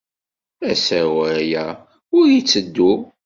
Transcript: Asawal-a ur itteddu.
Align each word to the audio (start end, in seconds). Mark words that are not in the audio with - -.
Asawal-a 0.71 1.63
ur 2.17 2.27
itteddu. 2.39 2.93